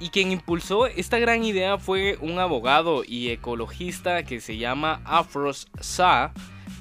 Y 0.00 0.10
quien 0.10 0.32
impulsó 0.32 0.86
esta 0.86 1.18
gran 1.18 1.44
idea 1.44 1.78
fue 1.78 2.18
un 2.20 2.38
abogado 2.38 3.04
y 3.08 3.30
ecologista 3.30 4.22
que 4.24 4.42
se 4.42 4.58
llama 4.58 5.00
Afros 5.06 5.66
Sa, 5.80 6.34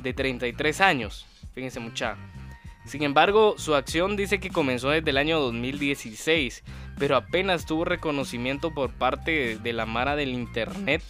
de 0.03 0.11
33 0.11 0.81
años. 0.81 1.25
Fíjense 1.53 1.79
mucha. 1.79 2.17
Sin 2.83 3.03
embargo, 3.03 3.55
su 3.57 3.75
acción 3.75 4.17
dice 4.17 4.41
que 4.41 4.49
comenzó 4.49 4.89
desde 4.89 5.11
el 5.11 5.19
año 5.19 5.39
2016, 5.39 6.65
pero 6.99 7.15
apenas 7.15 7.65
tuvo 7.65 7.85
reconocimiento 7.85 8.73
por 8.73 8.91
parte 8.91 9.57
de 9.57 9.71
la 9.71 9.85
Mara 9.85 10.17
del 10.17 10.33
Internet 10.33 11.01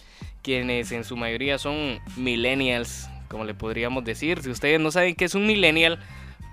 quienes 0.42 0.92
en 0.92 1.04
su 1.04 1.16
mayoría 1.16 1.58
son 1.58 2.00
millennials, 2.16 3.08
como 3.28 3.44
le 3.44 3.54
podríamos 3.54 4.04
decir. 4.04 4.42
Si 4.42 4.50
ustedes 4.50 4.80
no 4.80 4.90
saben 4.90 5.14
qué 5.14 5.24
es 5.24 5.34
un 5.34 5.46
millennial, 5.46 5.98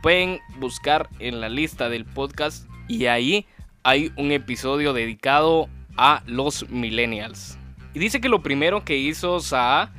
pueden 0.02 0.40
buscar 0.58 1.10
en 1.20 1.42
la 1.42 1.50
lista 1.50 1.90
del 1.90 2.06
podcast 2.06 2.68
y 2.88 3.08
ahí 3.08 3.46
hay 3.84 4.12
un 4.16 4.32
episodio 4.32 4.94
dedicado 4.94 5.70
a 5.98 6.24
los 6.26 6.70
millennials. 6.70 7.58
Y 7.94 8.00
dice 8.00 8.22
que 8.22 8.30
lo 8.30 8.42
primero 8.42 8.86
que 8.86 8.98
hizo 8.98 9.40
Saa 9.40 9.92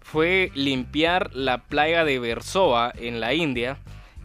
fue 0.00 0.50
limpiar 0.54 1.34
la 1.34 1.64
playa 1.64 2.04
de 2.04 2.18
Versoa 2.18 2.92
en 2.96 3.20
la 3.20 3.34
India, 3.34 3.78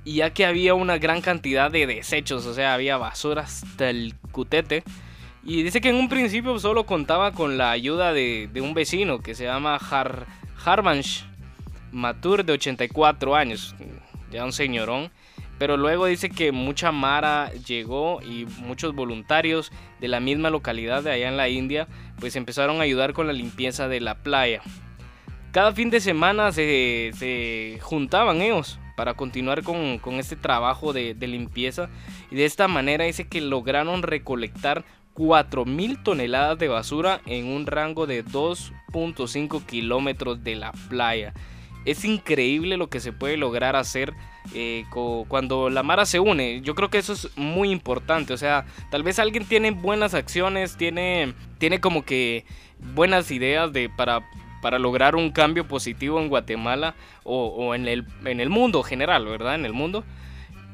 y 0.04 0.16
ya 0.16 0.32
que 0.32 0.46
había 0.46 0.74
una 0.74 0.98
gran 0.98 1.22
cantidad 1.22 1.72
de 1.72 1.86
desechos, 1.86 2.46
o 2.46 2.54
sea, 2.54 2.74
había 2.74 2.98
basuras 2.98 3.64
del 3.78 4.16
cutete, 4.32 4.84
y 5.44 5.64
dice 5.64 5.82
que 5.82 5.90
en 5.90 5.96
un 5.96 6.10
principio 6.10 6.58
solo 6.60 6.86
contaba 6.86 7.32
con 7.32 7.58
la 7.58 7.72
ayuda 7.72 8.14
de, 8.14 8.50
un 8.62 8.74
vecino 8.74 9.22
que 9.22 9.34
se 9.34 9.46
llama 9.46 9.76
Har, 9.78 10.28
Harvansh 10.64 11.24
Matur 11.92 12.46
de 12.46 12.54
84 12.54 13.36
años, 13.36 13.76
ya 14.32 14.46
un 14.46 14.54
señorón. 14.54 15.12
Pero 15.58 15.78
luego 15.78 16.08
dice 16.08 16.30
que 16.30 16.52
mucha 16.52 16.92
Mara 16.92 17.52
llegó 17.68 18.20
y 18.24 18.48
muchos 18.62 18.96
voluntarios 18.96 19.72
de 20.00 20.08
la 20.08 20.20
misma 20.20 20.50
localidad 20.50 21.04
de 21.04 21.12
allá 21.12 21.30
en 21.30 21.38
la 21.38 21.50
India 21.50 21.88
pues 22.20 22.36
empezaron 22.36 22.80
a 22.80 22.84
ayudar 22.84 23.14
con 23.14 23.28
la 23.28 23.34
limpieza 23.34 23.88
de 23.88 24.00
la 24.00 24.16
playa. 24.16 24.62
Cada 25.52 25.72
fin 25.74 25.92
de 25.92 26.00
semana 26.00 26.52
se, 26.52 27.78
juntaban 27.82 28.42
ellos 28.42 28.80
para 28.98 29.14
continuar 29.14 29.62
con, 29.62 30.00
este 30.18 30.36
trabajo 30.36 30.94
de, 30.94 31.14
de 31.14 31.28
limpieza 31.28 31.90
y 32.32 32.38
de 32.38 32.46
esta 32.46 32.68
manera 32.68 33.06
dice 33.06 33.28
que 33.28 33.42
lograron 33.42 34.02
recolectar 34.02 34.84
4.000 35.16 36.04
toneladas 36.04 36.58
de 36.58 36.68
basura 36.68 37.22
en 37.26 37.48
un 37.48 37.66
rango 37.66 38.08
de 38.08 38.26
2.5 38.26 39.66
kilómetros 39.66 40.44
de 40.44 40.56
la 40.56 40.72
playa. 40.90 41.34
Es 41.86 42.06
increíble 42.06 42.78
lo 42.78 42.90
que 42.90 43.00
se 43.00 43.12
puede 43.12 43.38
lograr 43.38 43.76
hacer 43.76 44.14
eh, 44.54 44.86
cuando 45.28 45.70
la 45.70 45.84
Mara 45.84 46.06
se 46.06 46.20
une. 46.20 46.62
Yo 46.62 46.76
creo 46.76 46.90
que 46.90 47.00
eso 47.00 47.14
es 47.14 47.30
muy 47.36 47.72
importante. 47.72 48.34
O 48.34 48.38
sea, 48.38 48.66
tal 48.92 49.04
vez 49.04 49.18
alguien 49.20 49.46
tiene 49.46 49.72
buenas 49.72 50.14
acciones, 50.14 50.78
tiene, 50.78 51.34
tiene 51.58 51.80
como 51.80 52.04
que 52.04 52.46
buenas 52.94 53.32
ideas 53.32 53.74
de, 53.74 53.90
para, 53.90 54.22
para 54.62 54.80
lograr 54.80 55.16
un 55.16 55.32
cambio 55.32 55.68
positivo 55.68 56.20
en 56.20 56.30
Guatemala 56.30 56.96
o, 57.24 57.48
o 57.48 57.74
en, 57.74 57.88
el, 57.88 58.06
en 58.26 58.40
el 58.40 58.50
mundo 58.50 58.84
general, 58.84 59.26
¿verdad? 59.26 59.56
En 59.56 59.66
el 59.66 59.74
mundo. 59.74 60.04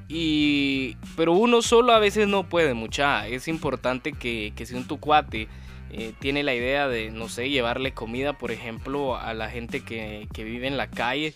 Y, 0.10 0.96
pero 1.16 1.34
uno 1.34 1.62
solo 1.62 1.92
a 1.92 2.00
veces 2.00 2.28
no 2.28 2.48
puede, 2.48 2.74
mucha. 2.74 3.28
Es 3.28 3.48
importante 3.48 4.14
que, 4.14 4.54
que 4.56 4.66
si 4.66 4.76
un 4.76 4.88
tu 4.88 5.00
cuate 5.00 5.48
eh, 5.92 6.14
tiene 6.20 6.44
la 6.44 6.54
idea 6.54 6.88
de, 6.88 7.12
no 7.12 7.30
sé, 7.30 7.50
llevarle 7.50 7.94
comida, 7.94 8.34
por 8.34 8.52
ejemplo, 8.52 9.18
a 9.18 9.34
la 9.34 9.50
gente 9.50 9.84
que, 9.84 10.28
que 10.34 10.44
vive 10.44 10.68
en 10.68 10.78
la 10.78 10.90
calle, 10.90 11.34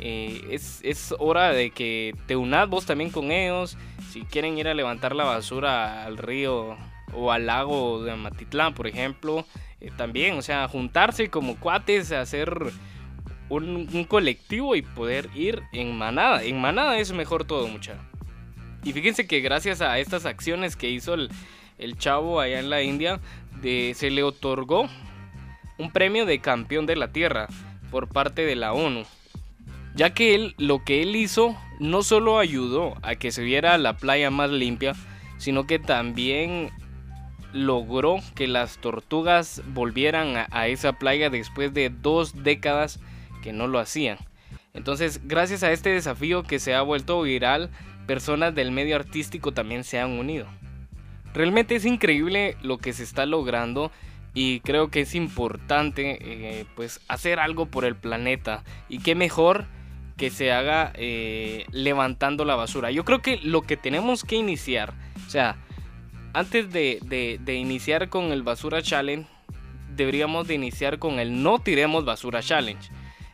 eh, 0.00 0.42
es, 0.50 0.80
es, 0.84 1.14
hora 1.18 1.52
de 1.52 1.70
que 1.70 2.14
te 2.26 2.36
unas 2.36 2.68
vos 2.68 2.86
también 2.86 3.10
con 3.10 3.32
ellos. 3.32 3.76
Si 4.10 4.22
quieren 4.22 4.58
ir 4.58 4.68
a 4.68 4.74
levantar 4.74 5.14
la 5.14 5.24
basura 5.24 6.04
al 6.04 6.16
río 6.16 6.76
o 7.12 7.32
al 7.32 7.46
lago 7.46 8.02
de 8.02 8.14
Matitlán, 8.14 8.74
por 8.74 8.86
ejemplo, 8.86 9.44
eh, 9.80 9.90
también, 9.96 10.38
o 10.38 10.42
sea, 10.42 10.68
juntarse 10.68 11.28
como 11.30 11.56
cuates, 11.56 12.12
hacer 12.12 12.52
un, 13.48 14.04
colectivo 14.04 14.74
y 14.76 14.82
poder 14.82 15.28
ir 15.34 15.62
en 15.72 15.96
manada. 15.96 16.42
En 16.42 16.60
manada 16.60 16.98
es 16.98 17.12
mejor 17.12 17.44
todo, 17.44 17.66
mucha. 17.68 17.96
Y 18.84 18.92
fíjense 18.92 19.26
que 19.26 19.40
gracias 19.40 19.80
a 19.80 19.98
estas 19.98 20.26
acciones 20.26 20.76
que 20.76 20.90
hizo 20.90 21.14
el, 21.14 21.30
chavo 21.98 22.40
allá 22.40 22.58
en 22.58 22.70
la 22.70 22.82
India, 22.82 23.20
se 23.62 24.10
le 24.10 24.22
otorgó 24.22 24.88
un 25.78 25.90
premio 25.90 26.26
de 26.26 26.40
campeón 26.40 26.86
de 26.86 26.96
la 26.96 27.12
tierra 27.12 27.48
por 27.90 28.08
parte 28.08 28.44
de 28.44 28.56
la 28.56 28.72
ONU. 28.72 29.04
Ya 29.94 30.10
que 30.10 30.34
él, 30.34 30.54
lo 30.58 30.84
que 30.84 31.02
él 31.02 31.16
hizo 31.16 31.56
no 31.80 32.02
solo 32.02 32.38
ayudó 32.38 32.96
a 33.02 33.16
que 33.16 33.30
se 33.30 33.42
viera 33.42 33.78
la 33.78 33.96
playa 33.96 34.30
más 34.30 34.50
limpia, 34.50 34.94
sino 35.38 35.66
que 35.66 35.78
también 35.78 36.70
logró 37.52 38.18
que 38.34 38.46
las 38.46 38.78
tortugas 38.78 39.62
volvieran 39.68 40.46
a, 40.50 40.68
esa 40.68 40.94
playa 40.94 41.30
después 41.30 41.72
de 41.72 41.90
dos 41.90 42.42
décadas 42.42 43.00
que 43.40 43.52
no 43.52 43.66
lo 43.66 43.78
hacían. 43.78 44.18
Entonces, 44.74 45.20
gracias 45.24 45.62
a 45.62 45.72
este 45.72 45.90
desafío 45.90 46.42
que 46.42 46.58
se 46.58 46.74
ha 46.74 46.82
vuelto 46.82 47.20
viral, 47.22 47.70
personas 48.06 48.54
del 48.54 48.70
medio 48.70 48.96
artístico 48.96 49.52
también 49.52 49.84
se 49.84 49.98
han 49.98 50.12
unido. 50.12 50.46
Realmente 51.34 51.76
es 51.76 51.84
increíble 51.84 52.56
lo 52.62 52.78
que 52.78 52.92
se 52.92 53.02
está 53.02 53.26
logrando 53.26 53.90
y 54.34 54.60
creo 54.60 54.88
que 54.88 55.00
es 55.00 55.14
importante 55.14 56.18
eh, 56.20 56.64
pues 56.74 57.00
hacer 57.08 57.38
algo 57.38 57.66
por 57.66 57.84
el 57.84 57.96
planeta 57.96 58.62
y 58.88 59.00
qué 59.00 59.14
mejor 59.14 59.66
que 60.16 60.30
se 60.30 60.52
haga 60.52 60.92
eh, 60.94 61.66
levantando 61.70 62.44
la 62.44 62.56
basura. 62.56 62.90
Yo 62.90 63.04
creo 63.04 63.20
que 63.20 63.38
lo 63.42 63.62
que 63.62 63.76
tenemos 63.76 64.24
que 64.24 64.36
iniciar, 64.36 64.94
o 65.26 65.30
sea, 65.30 65.56
antes 66.32 66.72
de, 66.72 66.98
de 67.40 67.54
iniciar 67.54 68.08
con 68.08 68.32
el 68.32 68.42
basura 68.42 68.82
challenge, 68.82 69.28
deberíamos 69.94 70.48
de 70.48 70.54
iniciar 70.54 70.98
con 70.98 71.18
el 71.18 71.42
no 71.42 71.58
tiremos 71.58 72.04
basura 72.04 72.42
challenge. 72.42 72.90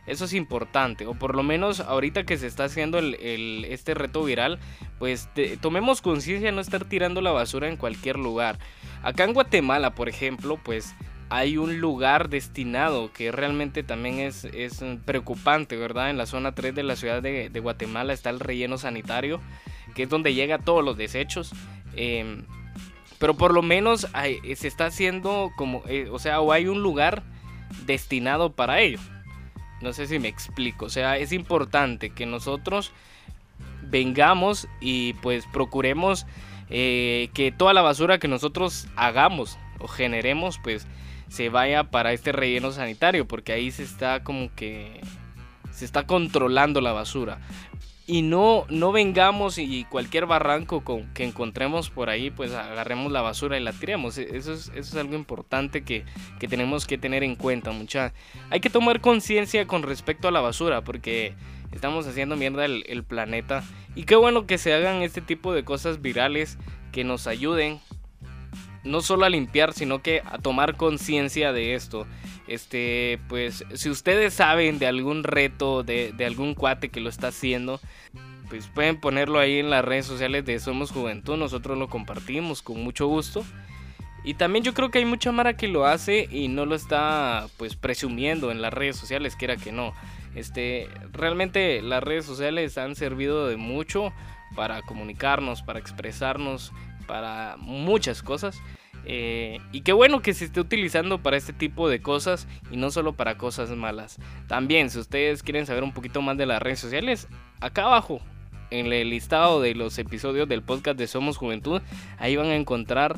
Eso 0.07 0.25
es 0.25 0.33
importante, 0.33 1.07
o 1.07 1.15
por 1.15 1.35
lo 1.35 1.41
menos 1.41 1.79
ahorita 1.79 2.25
que 2.25 2.37
se 2.37 2.45
está 2.47 2.65
haciendo 2.65 2.99
el, 2.99 3.65
este 3.65 3.95
reto 3.95 4.23
viral, 4.23 4.59
pues 4.99 5.29
tomemos 5.61 6.01
conciencia 6.01 6.49
de 6.49 6.55
no 6.55 6.61
estar 6.61 6.85
tirando 6.85 7.21
la 7.21 7.31
basura 7.31 7.67
en 7.69 7.77
cualquier 7.77 8.17
lugar. 8.17 8.59
Acá 9.01 9.23
en 9.23 9.33
Guatemala, 9.33 9.95
por 9.95 10.07
ejemplo, 10.07 10.59
pues 10.63 10.93
hay 11.29 11.57
un 11.57 11.79
lugar 11.79 12.29
destinado 12.29 13.11
que 13.11 13.31
realmente 13.31 13.81
también 13.81 14.19
es, 14.19 14.45
es 14.45 14.83
preocupante, 15.05 15.75
¿verdad? 15.75 16.11
En 16.11 16.17
la 16.17 16.27
zona 16.27 16.53
3 16.53 16.75
de 16.75 16.83
la 16.83 16.95
ciudad 16.95 17.21
de, 17.21 17.49
Guatemala 17.59 18.13
está 18.13 18.29
el 18.29 18.39
relleno 18.39 18.77
sanitario, 18.77 19.41
que 19.95 20.03
es 20.03 20.09
donde 20.09 20.35
llega 20.35 20.59
todos 20.59 20.83
los 20.83 20.97
desechos. 20.97 21.51
Em, 21.95 22.43
pero 23.17 23.35
por 23.35 23.53
lo 23.53 23.63
menos 23.63 24.07
se 24.55 24.67
está 24.67 24.85
haciendo 24.85 25.51
como, 25.55 25.81
eh, 25.87 26.09
o 26.11 26.19
sea, 26.19 26.41
o 26.41 26.51
hay 26.51 26.67
un 26.67 26.83
lugar 26.83 27.23
destinado 27.85 28.51
para 28.53 28.81
ello. 28.81 28.99
No 29.81 29.93
sé 29.93 30.07
si 30.07 30.19
me 30.19 30.27
explico. 30.27 30.85
O 30.85 30.89
sea, 30.89 31.17
es 31.17 31.31
importante 31.31 32.09
que 32.09 32.25
nosotros 32.25 32.91
vengamos 33.81 34.67
y 34.81 35.13
pues 35.15 35.45
procuremos 35.51 36.25
eh, 36.69 37.29
que 37.33 37.51
toda 37.51 37.73
la 37.73 37.81
basura 37.81 38.17
que 38.17 38.27
nosotros 38.27 38.87
hagamos 38.95 39.57
o 39.79 39.87
generemos 39.87 40.59
pues 40.63 40.87
se 41.29 41.49
vaya 41.49 41.85
para 41.85 42.13
este 42.13 42.31
relleno 42.31 42.71
sanitario 42.71 43.27
porque 43.27 43.53
ahí 43.53 43.71
se 43.71 43.83
está 43.83 44.23
como 44.23 44.53
que 44.55 45.01
se 45.71 45.85
está 45.85 46.07
controlando 46.07 46.81
la 46.81 46.93
basura 46.93 47.39
y 48.07 48.21
no, 48.21 48.65
no 48.69 48.91
vengamos 48.91 49.57
y 49.57 49.83
cualquier 49.85 50.27
barranco 50.27 50.83
con, 50.83 51.11
que 51.13 51.23
encontremos 51.23 51.89
por 51.89 52.09
ahí, 52.09 52.29
pues 52.29 52.53
agarremos 52.53 53.11
la 53.11 53.21
basura 53.21 53.57
y 53.57 53.63
la 53.63 53.73
tiremos. 53.73 54.17
E, 54.17 54.37
eso 54.37 54.53
es, 54.53 54.69
eso 54.69 54.77
es 54.77 54.95
algo 54.95 55.15
importante 55.15 55.83
que, 55.83 56.05
que, 56.39 56.47
tenemos 56.47 56.85
que 56.85 56.97
tener 56.97 57.23
en 57.23 57.35
cuenta, 57.35 57.71
mucha. 57.71 58.13
Hay 58.51 58.59
que 58.59 58.69
tomar 58.69 59.01
conciencia 59.01 59.65
con 59.65 59.81
respecto 59.81 60.27
a 60.27 60.31
la 60.31 60.41
basura, 60.41 60.83
porque 60.83 61.33
estamos 61.71 62.05
haciendo 62.05 62.35
mierda 62.35 62.65
el, 62.65 62.83
el 62.87 63.03
planeta. 63.03 63.63
Y 63.95 64.03
qué 64.03 64.15
bueno 64.15 64.45
que 64.45 64.59
se 64.59 64.73
hagan 64.73 65.01
este 65.01 65.21
tipo 65.21 65.53
de 65.53 65.63
cosas 65.63 66.01
virales 66.01 66.59
que 66.91 67.03
nos 67.03 67.25
ayuden 67.25 67.79
no 68.85 69.01
solo 69.01 69.25
a 69.25 69.29
limpiar, 69.29 69.73
sino 69.73 70.01
que 70.01 70.21
a 70.25 70.37
tomar 70.37 70.77
conciencia 70.77 71.51
de 71.51 71.73
esto. 71.73 72.07
Este, 72.47 73.19
pues, 73.27 73.65
si 73.73 73.89
ustedes 73.89 74.33
saben 74.33 74.79
de 74.79 74.87
algún 74.87 75.23
reto, 75.23 75.83
de, 75.83 76.13
algún 76.25 76.53
cuate 76.53 76.89
que 76.89 77.01
lo 77.01 77.09
está 77.09 77.27
haciendo, 77.27 77.81
pues 78.49 78.67
pueden 78.67 78.99
ponerlo 78.99 79.39
ahí 79.39 79.57
en 79.57 79.71
las 79.71 79.83
redes 79.83 80.05
sociales 80.05 80.45
de 80.45 80.59
Somos 80.59 80.91
Juventud, 80.91 81.35
nosotros 81.35 81.77
lo 81.77 81.89
compartimos 81.89 82.61
con 82.61 82.81
mucho 82.83 83.07
gusto. 83.07 83.43
Y 84.23 84.35
también 84.35 84.63
yo 84.63 84.73
creo 84.73 84.89
que 84.89 84.99
hay 84.99 85.05
mucha 85.05 85.31
mara 85.31 85.55
que 85.55 85.67
lo 85.67 85.85
hace 85.85 86.27
y 86.31 86.47
no 86.47 86.65
lo 86.65 86.73
está 86.73 87.47
pues 87.57 87.75
presumiendo 87.75 88.49
en 88.51 88.61
las 88.61 88.73
redes 88.73 88.95
sociales, 88.95 89.35
quiera 89.35 89.55
que 89.55 89.71
no. 89.71 89.93
Este, 90.35 90.89
realmente 91.11 91.81
las 91.81 92.03
redes 92.03 92.25
sociales 92.25 92.77
han 92.77 92.95
servido 92.95 93.47
de 93.47 93.55
mucho 93.55 94.11
para 94.55 94.81
comunicarnos, 94.81 95.61
para 95.61 95.79
expresarnos, 95.79 96.71
para 97.07 97.55
muchas 97.57 98.21
cosas. 98.21 98.61
Eh, 99.07 99.59
y 99.71 99.81
qué 99.81 99.93
bueno 99.93 100.21
que 100.21 100.33
se 100.33 100.45
esté 100.45 100.59
utilizando 100.59 101.21
para 101.21 101.37
este 101.37 101.53
tipo 101.53 101.89
de 101.89 102.01
cosas 102.01 102.47
y 102.71 102.77
no 102.77 102.89
solo 102.89 103.13
para 103.13 103.37
cosas 103.37 103.69
malas. 103.69 104.17
También, 104.47 104.89
si 104.89 104.99
ustedes 104.99 105.43
quieren 105.43 105.65
saber 105.65 105.83
un 105.83 105.93
poquito 105.93 106.21
más 106.21 106.37
de 106.37 106.45
las 106.45 106.61
redes 106.61 106.79
sociales, 106.79 107.27
acá 107.61 107.83
abajo, 107.83 108.19
en 108.71 108.91
el 108.91 109.09
listado 109.09 109.61
de 109.61 109.75
los 109.75 109.97
episodios 109.99 110.49
del 110.49 110.63
podcast 110.63 110.97
de 110.97 111.07
Somos 111.07 111.37
Juventud, 111.37 111.81
ahí 112.17 112.35
van 112.35 112.47
a 112.47 112.55
encontrar 112.55 113.15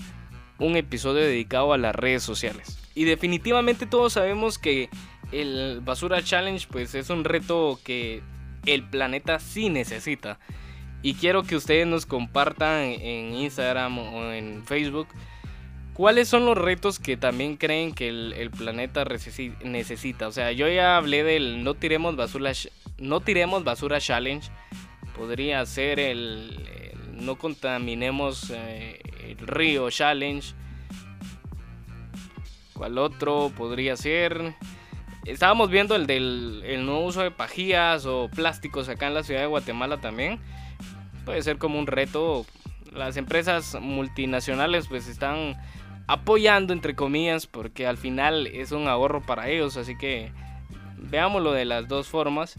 un 0.60 0.76
episodio 0.76 1.22
dedicado 1.22 1.74
a 1.74 1.78
las 1.78 1.96
redes 1.96 2.24
sociales. 2.24 2.80
Y 2.96 3.06
definitivamente 3.06 3.86
todos 3.86 4.14
sabemos 4.14 4.58
que 4.58 4.90
el 5.32 5.82
Basura 5.84 6.24
Challenge 6.24 6.66
pues 6.70 6.96
es 6.96 7.10
un 7.10 7.24
reto 7.24 7.80
que 7.84 8.22
el 8.66 8.84
planeta 8.84 9.40
sí 9.40 9.70
necesita. 9.70 10.40
Y 11.02 11.14
quiero 11.14 11.44
que 11.44 11.56
ustedes 11.56 11.86
nos 11.88 12.06
compartan 12.06 12.84
en 12.84 13.34
Instagram 13.34 14.00
o 14.00 14.32
en 14.32 14.66
Facebook 14.66 15.08
cuáles 15.98 16.28
son 16.28 16.46
los 16.46 16.56
retos 16.56 17.00
que 17.00 17.18
también 17.18 17.58
creen 17.58 17.92
que 17.92 18.08
el, 18.10 18.52
planeta 18.52 19.04
necesita. 19.64 20.28
O 20.28 20.32
sea, 20.32 20.52
yo 20.52 20.68
ya 20.68 20.96
hablé 20.96 21.24
del 21.24 21.64
no 21.64 21.74
tiremos 21.74 22.16
basura, 22.16 22.52
no 23.00 23.20
tiremos 23.22 23.64
basura 23.64 24.00
challenge. 24.00 24.50
Podría 25.16 25.66
ser 25.66 26.00
el, 26.00 26.56
no 27.14 27.38
contaminemos 27.38 28.52
eh, 28.52 29.00
el 29.28 29.40
río 29.40 29.90
challenge. 29.90 30.54
¿Cuál 32.74 33.00
otro 33.00 33.52
podría 33.58 33.98
ser? 33.98 34.54
Estábamos 35.26 35.72
viendo 35.72 35.96
el 35.96 36.06
del 36.06 36.86
no 36.86 37.00
uso 37.00 37.24
de 37.24 37.32
pajillas 37.32 38.06
o 38.06 38.30
plásticos 38.30 38.88
acá 38.88 39.08
en 39.08 39.16
la 39.16 39.24
ciudad 39.24 39.42
de 39.42 39.48
Guatemala 39.48 40.00
también. 40.00 40.40
Puede 41.28 41.44
ser 41.44 41.58
como 41.58 41.78
un 41.78 41.88
reto. 41.88 42.46
Las 42.94 43.18
empresas 43.18 43.76
multinacionales 43.82 44.88
pues 44.88 45.10
están 45.10 45.58
apoyando 46.08 46.72
entre 46.72 46.96
comillas 46.96 47.48
porque 47.48 47.86
al 47.86 47.98
final 47.98 48.48
es 48.48 48.72
un 48.72 48.88
ahorro 48.88 49.22
para 49.22 49.50
ellos. 49.50 49.76
Así 49.76 49.98
que 49.98 50.32
veámoslo 50.96 51.52
de 51.52 51.66
las 51.66 51.90
dos 51.90 52.08
formas. 52.08 52.58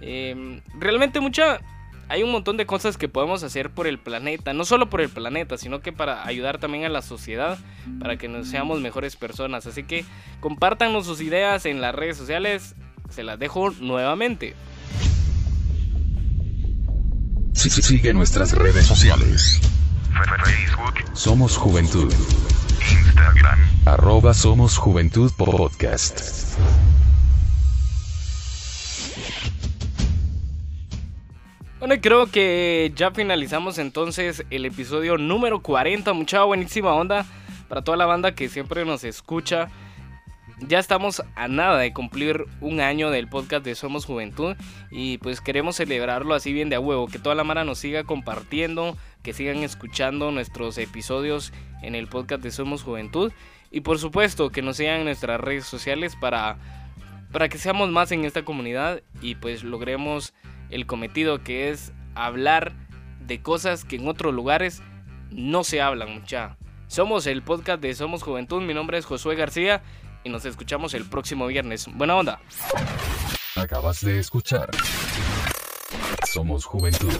Em, 0.00 0.62
realmente 0.78 1.20
mucha 1.20 1.60
hay 2.08 2.22
un 2.22 2.32
montón 2.32 2.56
de 2.56 2.64
cosas 2.64 2.96
que 2.96 3.10
podemos 3.10 3.42
hacer 3.42 3.68
por 3.68 3.86
el 3.86 3.98
planeta, 3.98 4.54
no 4.54 4.64
solo 4.64 4.88
por 4.88 5.02
el 5.02 5.10
planeta, 5.10 5.58
sino 5.58 5.80
que 5.80 5.92
para 5.92 6.26
ayudar 6.26 6.56
también 6.56 6.86
a 6.86 6.88
la 6.88 7.02
sociedad, 7.02 7.58
para 8.00 8.16
que 8.16 8.28
nos 8.28 8.48
seamos 8.48 8.80
mejores 8.80 9.16
personas. 9.16 9.66
Así 9.66 9.82
que 9.82 10.06
compártanos 10.40 11.04
sus 11.04 11.20
ideas 11.20 11.66
en 11.66 11.82
las 11.82 11.94
redes 11.94 12.16
sociales, 12.16 12.76
se 13.10 13.24
las 13.24 13.38
dejo 13.38 13.72
nuevamente. 13.72 14.54
Sí, 17.56 17.70
sí, 17.70 17.80
sigue 17.80 18.12
nuestras 18.12 18.52
redes 18.52 18.84
sociales. 18.84 19.60
Facebook, 20.44 20.94
Somos 21.14 21.56
Juventud. 21.56 22.12
Instagram, 22.92 23.58
Arroba 23.86 24.34
Somos 24.34 24.76
Juventud 24.76 25.32
Podcast. 25.38 26.58
Bueno, 31.78 31.94
creo 32.02 32.26
que 32.26 32.92
ya 32.94 33.10
finalizamos 33.10 33.78
entonces 33.78 34.44
el 34.50 34.66
episodio 34.66 35.16
número 35.16 35.62
40. 35.62 36.12
Mucha 36.12 36.44
buenísima 36.44 36.92
onda 36.92 37.24
para 37.68 37.80
toda 37.80 37.96
la 37.96 38.04
banda 38.04 38.34
que 38.34 38.50
siempre 38.50 38.84
nos 38.84 39.02
escucha. 39.02 39.70
Ya 40.60 40.78
estamos 40.78 41.22
a 41.34 41.48
nada 41.48 41.76
de 41.76 41.92
cumplir 41.92 42.46
un 42.62 42.80
año 42.80 43.10
del 43.10 43.28
podcast 43.28 43.62
de 43.62 43.74
Somos 43.74 44.06
Juventud 44.06 44.56
y 44.90 45.18
pues 45.18 45.42
queremos 45.42 45.76
celebrarlo 45.76 46.34
así 46.34 46.50
bien 46.54 46.70
de 46.70 46.76
a 46.76 46.80
huevo, 46.80 47.08
que 47.08 47.18
toda 47.18 47.34
la 47.34 47.44
mara 47.44 47.64
nos 47.64 47.78
siga 47.78 48.04
compartiendo, 48.04 48.96
que 49.22 49.34
sigan 49.34 49.58
escuchando 49.58 50.30
nuestros 50.30 50.78
episodios 50.78 51.52
en 51.82 51.94
el 51.94 52.06
podcast 52.06 52.42
de 52.42 52.50
Somos 52.50 52.82
Juventud 52.82 53.32
y 53.70 53.82
por 53.82 53.98
supuesto 53.98 54.48
que 54.48 54.62
nos 54.62 54.78
sigan 54.78 55.00
en 55.00 55.04
nuestras 55.04 55.38
redes 55.38 55.66
sociales 55.66 56.16
para 56.16 56.56
para 57.32 57.50
que 57.50 57.58
seamos 57.58 57.90
más 57.90 58.10
en 58.12 58.24
esta 58.24 58.46
comunidad 58.46 59.02
y 59.20 59.34
pues 59.34 59.62
logremos 59.62 60.32
el 60.70 60.86
cometido 60.86 61.42
que 61.42 61.68
es 61.68 61.92
hablar 62.14 62.72
de 63.20 63.42
cosas 63.42 63.84
que 63.84 63.96
en 63.96 64.08
otros 64.08 64.32
lugares 64.32 64.82
no 65.30 65.64
se 65.64 65.82
hablan 65.82 66.14
mucha. 66.14 66.56
Somos 66.86 67.26
el 67.26 67.42
podcast 67.42 67.82
de 67.82 67.94
Somos 67.94 68.22
Juventud, 68.22 68.62
mi 68.62 68.72
nombre 68.72 68.96
es 68.96 69.04
Josué 69.04 69.34
García 69.34 69.82
y 70.26 70.28
nos 70.28 70.44
escuchamos 70.44 70.92
el 70.94 71.04
próximo 71.04 71.46
viernes. 71.46 71.86
Buena 71.94 72.16
onda. 72.16 72.40
Acabas 73.54 74.00
de 74.00 74.18
escuchar. 74.18 74.68
Somos 76.26 76.64
Juventud. 76.64 77.14